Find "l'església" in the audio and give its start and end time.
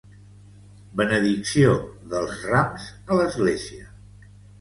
3.21-3.87